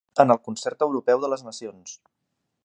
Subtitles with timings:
[0.21, 1.95] En el concert europeu de les nacions.